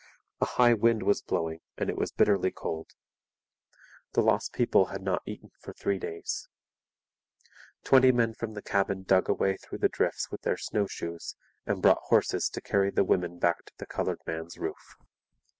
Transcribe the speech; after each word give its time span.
A 0.41 0.45
high 0.45 0.73
wind 0.73 1.03
was 1.03 1.21
blowing 1.21 1.59
and 1.77 1.87
it 1.87 1.95
was 1.95 2.11
bitterly 2.11 2.49
cold. 2.49 2.89
The 4.13 4.21
lost 4.23 4.51
people 4.51 4.85
had 4.85 5.03
not 5.03 5.21
eaten 5.27 5.51
for 5.59 5.73
three 5.73 5.99
days. 5.99 6.49
Twenty 7.83 8.11
men 8.11 8.33
from 8.33 8.53
the 8.55 8.63
cabin 8.63 9.03
dug 9.03 9.29
a 9.29 9.33
way 9.35 9.57
through 9.57 9.77
the 9.77 9.89
drifts 9.89 10.31
with 10.31 10.41
their 10.41 10.57
snowshoes 10.57 11.35
and 11.67 11.83
brought 11.83 12.01
horses 12.05 12.49
to 12.49 12.61
carry 12.61 12.89
the 12.89 13.03
women 13.03 13.37
back 13.37 13.63
to 13.65 13.73
the 13.77 13.85
coloured 13.85 14.21
man's 14.25 14.57
roof. 14.57 14.95